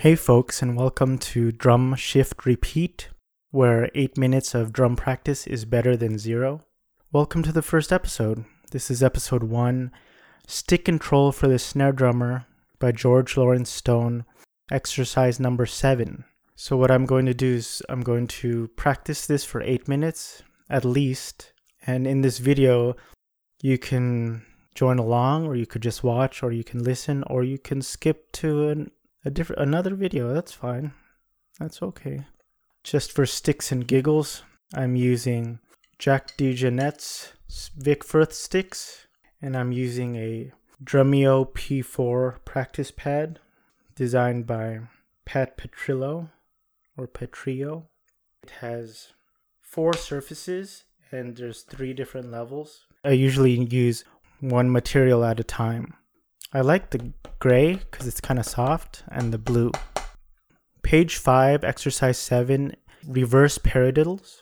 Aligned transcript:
Hey, 0.00 0.14
folks, 0.14 0.62
and 0.62 0.78
welcome 0.78 1.18
to 1.18 1.52
Drum 1.52 1.94
Shift 1.94 2.46
Repeat, 2.46 3.10
where 3.50 3.90
8 3.94 4.16
minutes 4.16 4.54
of 4.54 4.72
drum 4.72 4.96
practice 4.96 5.46
is 5.46 5.66
better 5.66 5.94
than 5.94 6.18
zero. 6.18 6.62
Welcome 7.12 7.42
to 7.42 7.52
the 7.52 7.60
first 7.60 7.92
episode. 7.92 8.46
This 8.70 8.90
is 8.90 9.02
episode 9.02 9.42
1 9.42 9.92
Stick 10.46 10.86
Control 10.86 11.32
for 11.32 11.48
the 11.48 11.58
Snare 11.58 11.92
Drummer 11.92 12.46
by 12.78 12.92
George 12.92 13.36
Lawrence 13.36 13.68
Stone, 13.68 14.24
exercise 14.70 15.38
number 15.38 15.66
7. 15.66 16.24
So, 16.56 16.78
what 16.78 16.90
I'm 16.90 17.04
going 17.04 17.26
to 17.26 17.34
do 17.34 17.56
is 17.56 17.82
I'm 17.90 18.00
going 18.00 18.26
to 18.28 18.68
practice 18.68 19.26
this 19.26 19.44
for 19.44 19.60
8 19.60 19.86
minutes 19.86 20.42
at 20.70 20.86
least, 20.86 21.52
and 21.86 22.06
in 22.06 22.22
this 22.22 22.38
video, 22.38 22.96
you 23.60 23.76
can 23.76 24.46
join 24.74 24.98
along, 24.98 25.46
or 25.46 25.56
you 25.56 25.66
could 25.66 25.82
just 25.82 26.02
watch, 26.02 26.42
or 26.42 26.52
you 26.52 26.64
can 26.64 26.82
listen, 26.82 27.22
or 27.24 27.44
you 27.44 27.58
can 27.58 27.82
skip 27.82 28.32
to 28.32 28.68
an 28.70 28.90
a 29.24 29.30
different 29.30 29.62
another 29.62 29.94
video. 29.94 30.32
That's 30.32 30.52
fine. 30.52 30.92
That's 31.58 31.82
okay. 31.82 32.26
Just 32.82 33.12
for 33.12 33.26
sticks 33.26 33.70
and 33.70 33.86
giggles, 33.86 34.42
I'm 34.74 34.96
using 34.96 35.58
Jack 35.98 36.36
DeJohnette's 36.38 37.32
Vic 37.76 38.04
Firth 38.04 38.32
sticks, 38.32 39.06
and 39.42 39.56
I'm 39.56 39.72
using 39.72 40.16
a 40.16 40.52
Drumeo 40.82 41.52
P4 41.52 42.44
practice 42.46 42.90
pad 42.90 43.38
designed 43.94 44.46
by 44.46 44.80
Pat 45.26 45.58
Petrillo 45.58 46.30
or 46.96 47.06
Petrillo. 47.06 47.84
It 48.42 48.50
has 48.60 49.08
four 49.60 49.92
surfaces 49.92 50.84
and 51.12 51.36
there's 51.36 51.62
three 51.62 51.92
different 51.92 52.30
levels. 52.30 52.86
I 53.04 53.10
usually 53.10 53.52
use 53.52 54.04
one 54.40 54.72
material 54.72 55.22
at 55.24 55.38
a 55.38 55.44
time. 55.44 55.94
I 56.52 56.62
like 56.62 56.90
the 56.90 57.12
gray 57.38 57.76
because 57.76 58.08
it's 58.08 58.20
kind 58.20 58.40
of 58.40 58.44
soft 58.44 59.04
and 59.06 59.32
the 59.32 59.38
blue. 59.38 59.70
Page 60.82 61.16
5, 61.16 61.62
exercise 61.62 62.18
7, 62.18 62.74
reverse 63.06 63.58
paradiddles. 63.58 64.38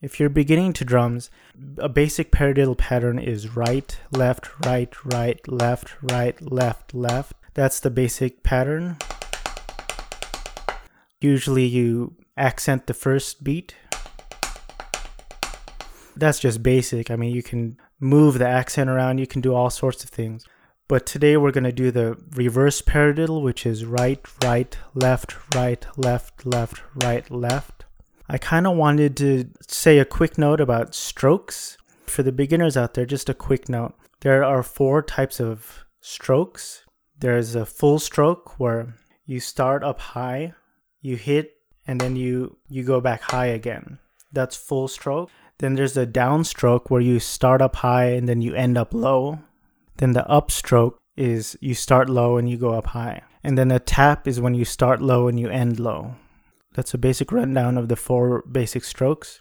If 0.00 0.20
you're 0.20 0.28
beginning 0.28 0.72
to 0.74 0.84
drums, 0.84 1.30
a 1.78 1.88
basic 1.88 2.30
paradiddle 2.30 2.78
pattern 2.78 3.18
is 3.18 3.56
right, 3.56 3.98
left, 4.12 4.48
right, 4.66 4.94
right, 5.04 5.40
left, 5.48 5.96
right, 6.00 6.40
left, 6.40 6.94
left. 6.94 7.32
That's 7.54 7.80
the 7.80 7.90
basic 7.90 8.44
pattern. 8.44 8.96
Usually 11.20 11.66
you 11.66 12.14
accent 12.36 12.86
the 12.86 12.94
first 12.94 13.42
beat. 13.42 13.74
That's 16.14 16.38
just 16.38 16.62
basic. 16.62 17.10
I 17.10 17.16
mean, 17.16 17.34
you 17.34 17.42
can 17.42 17.78
move 17.98 18.38
the 18.38 18.46
accent 18.46 18.88
around, 18.88 19.18
you 19.18 19.26
can 19.26 19.40
do 19.40 19.52
all 19.52 19.70
sorts 19.70 20.04
of 20.04 20.10
things. 20.10 20.46
But 20.88 21.04
today 21.04 21.36
we're 21.36 21.52
going 21.52 21.64
to 21.64 21.72
do 21.72 21.90
the 21.90 22.16
reverse 22.34 22.80
paradiddle, 22.80 23.42
which 23.42 23.66
is 23.66 23.84
right, 23.84 24.24
right, 24.42 24.74
left, 24.94 25.36
right, 25.54 25.86
left, 25.98 26.46
left, 26.46 26.80
right, 27.04 27.30
left. 27.30 27.84
I 28.26 28.38
kind 28.38 28.66
of 28.66 28.74
wanted 28.74 29.14
to 29.18 29.50
say 29.66 29.98
a 29.98 30.06
quick 30.06 30.38
note 30.38 30.62
about 30.62 30.94
strokes. 30.94 31.76
For 32.06 32.22
the 32.22 32.32
beginners 32.32 32.74
out 32.74 32.94
there, 32.94 33.04
just 33.04 33.28
a 33.28 33.34
quick 33.34 33.68
note. 33.68 33.94
There 34.20 34.42
are 34.42 34.62
four 34.62 35.02
types 35.02 35.40
of 35.40 35.84
strokes. 36.00 36.84
There's 37.18 37.54
a 37.54 37.66
full 37.66 37.98
stroke 37.98 38.58
where 38.58 38.94
you 39.26 39.40
start 39.40 39.84
up 39.84 40.00
high, 40.00 40.54
you 41.02 41.16
hit, 41.16 41.52
and 41.86 42.00
then 42.00 42.16
you, 42.16 42.56
you 42.70 42.82
go 42.82 43.02
back 43.02 43.20
high 43.20 43.46
again. 43.46 43.98
That's 44.32 44.56
full 44.56 44.88
stroke. 44.88 45.30
Then 45.58 45.74
there's 45.74 45.98
a 45.98 46.06
downstroke 46.06 46.88
where 46.88 47.02
you 47.02 47.20
start 47.20 47.60
up 47.60 47.76
high 47.76 48.12
and 48.12 48.26
then 48.26 48.40
you 48.40 48.54
end 48.54 48.78
up 48.78 48.94
low. 48.94 49.40
Then 49.98 50.12
the 50.12 50.26
upstroke 50.28 50.94
is 51.16 51.56
you 51.60 51.74
start 51.74 52.08
low 52.08 52.36
and 52.36 52.48
you 52.48 52.56
go 52.56 52.72
up 52.72 52.86
high. 52.86 53.22
And 53.44 53.58
then 53.58 53.70
a 53.70 53.78
tap 53.78 54.26
is 54.26 54.40
when 54.40 54.54
you 54.54 54.64
start 54.64 55.02
low 55.02 55.28
and 55.28 55.38
you 55.38 55.48
end 55.48 55.78
low. 55.78 56.14
That's 56.74 56.94
a 56.94 56.98
basic 56.98 57.32
rundown 57.32 57.76
of 57.76 57.88
the 57.88 57.96
four 57.96 58.42
basic 58.42 58.84
strokes. 58.84 59.40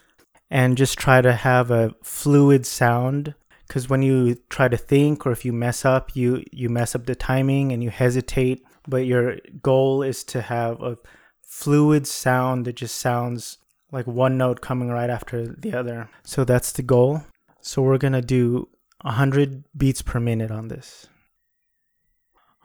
And 0.50 0.78
just 0.78 0.98
try 0.98 1.22
to 1.22 1.34
have 1.34 1.72
a 1.72 1.94
fluid 2.04 2.66
sound 2.66 3.36
because 3.68 3.90
when 3.90 4.02
you 4.02 4.36
try 4.50 4.68
to 4.70 4.78
think 4.78 5.26
or 5.26 5.32
if 5.32 5.44
you 5.44 5.52
mess 5.52 5.84
up, 5.84 6.16
you 6.16 6.44
you 6.52 6.70
mess 6.70 6.96
up 6.96 7.06
the 7.06 7.16
timing 7.16 7.72
and 7.72 7.84
you 7.84 7.90
hesitate, 7.90 8.64
but 8.88 9.06
your 9.06 9.38
goal 9.62 10.02
is 10.02 10.24
to 10.26 10.42
have 10.42 10.82
a 10.82 10.98
fluid 11.44 12.08
sound 12.08 12.66
that 12.66 12.78
just 12.78 12.96
sounds 12.96 13.58
like 13.92 14.08
one 14.08 14.38
note 14.38 14.62
coming 14.62 14.90
right 14.90 15.10
after 15.10 15.48
the 15.48 15.74
other. 15.74 16.10
So 16.24 16.46
that's 16.46 16.72
the 16.72 16.82
goal. 16.82 17.24
So 17.62 17.82
we're 17.82 17.98
going 17.98 18.14
to 18.14 18.22
do 18.22 18.70
100 19.02 19.64
beats 19.76 20.02
per 20.02 20.20
minute 20.20 20.52
on 20.52 20.68
this. 20.68 21.08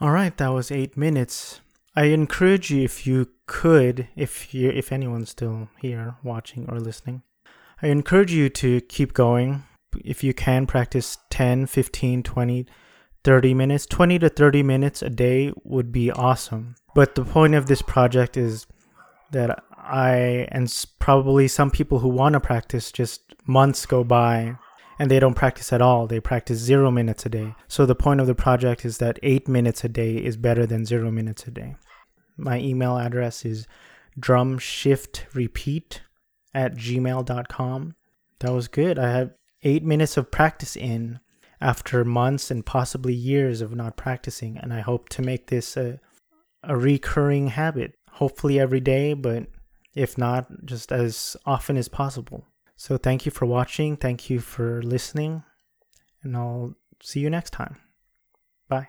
All 0.00 0.10
right, 0.10 0.36
that 0.38 0.48
was 0.48 0.70
8 0.70 0.96
minutes. 0.96 1.60
I 1.94 2.04
encourage 2.04 2.70
you 2.70 2.82
if 2.82 3.06
you 3.06 3.28
could 3.46 4.08
if 4.16 4.54
you 4.54 4.70
if 4.70 4.92
anyone's 4.92 5.30
still 5.30 5.68
here 5.78 6.16
watching 6.24 6.68
or 6.70 6.80
listening. 6.80 7.22
I 7.82 7.88
encourage 7.88 8.32
you 8.32 8.48
to 8.48 8.80
keep 8.82 9.12
going. 9.12 9.64
If 10.02 10.24
you 10.24 10.32
can 10.32 10.66
practice 10.66 11.18
10, 11.30 11.66
15, 11.66 12.22
20, 12.22 12.66
30 13.24 13.54
minutes, 13.54 13.86
20 13.86 14.18
to 14.20 14.28
30 14.30 14.62
minutes 14.62 15.02
a 15.02 15.10
day 15.10 15.52
would 15.64 15.92
be 15.92 16.10
awesome. 16.10 16.76
But 16.94 17.14
the 17.14 17.24
point 17.24 17.54
of 17.54 17.66
this 17.66 17.82
project 17.82 18.38
is 18.38 18.66
that 19.32 19.62
I 19.76 20.48
and 20.50 20.72
probably 20.98 21.46
some 21.48 21.70
people 21.70 21.98
who 21.98 22.08
want 22.08 22.32
to 22.34 22.40
practice 22.40 22.90
just 22.90 23.34
months 23.46 23.84
go 23.84 24.02
by 24.02 24.56
and 25.02 25.10
they 25.10 25.18
don't 25.18 25.34
practice 25.34 25.72
at 25.72 25.82
all. 25.82 26.06
They 26.06 26.20
practice 26.20 26.58
zero 26.58 26.88
minutes 26.92 27.26
a 27.26 27.28
day. 27.28 27.56
So 27.66 27.84
the 27.84 27.96
point 27.96 28.20
of 28.20 28.28
the 28.28 28.36
project 28.36 28.84
is 28.84 28.98
that 28.98 29.18
eight 29.24 29.48
minutes 29.48 29.82
a 29.82 29.88
day 29.88 30.14
is 30.14 30.36
better 30.36 30.64
than 30.64 30.86
zero 30.86 31.10
minutes 31.10 31.44
a 31.48 31.50
day. 31.50 31.74
My 32.36 32.60
email 32.60 32.96
address 32.96 33.44
is 33.44 33.66
drumshiftrepeat 34.20 35.98
at 36.54 36.76
gmail.com. 36.76 37.96
That 38.38 38.52
was 38.52 38.68
good. 38.68 38.96
I 38.96 39.10
had 39.10 39.34
eight 39.64 39.82
minutes 39.82 40.16
of 40.16 40.30
practice 40.30 40.76
in 40.76 41.18
after 41.60 42.04
months 42.04 42.52
and 42.52 42.64
possibly 42.64 43.12
years 43.12 43.60
of 43.60 43.74
not 43.74 43.96
practicing, 43.96 44.56
and 44.56 44.72
I 44.72 44.82
hope 44.82 45.08
to 45.08 45.22
make 45.22 45.48
this 45.48 45.76
a, 45.76 45.98
a 46.62 46.76
recurring 46.76 47.48
habit. 47.48 47.96
Hopefully 48.08 48.60
every 48.60 48.78
day, 48.78 49.14
but 49.14 49.48
if 49.96 50.16
not, 50.16 50.64
just 50.64 50.92
as 50.92 51.36
often 51.44 51.76
as 51.76 51.88
possible. 51.88 52.46
So 52.82 52.98
thank 52.98 53.24
you 53.24 53.30
for 53.30 53.46
watching. 53.46 53.96
Thank 53.96 54.28
you 54.28 54.40
for 54.40 54.82
listening. 54.82 55.44
And 56.24 56.36
I'll 56.36 56.74
see 57.00 57.20
you 57.20 57.30
next 57.30 57.50
time. 57.50 57.76
Bye. 58.68 58.88